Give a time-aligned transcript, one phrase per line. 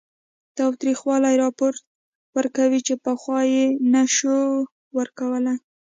[0.57, 1.73] تاوتریخوالي راپور
[2.37, 4.37] ورکړي چې پخوا یې نه شو
[4.97, 5.55] ورکولی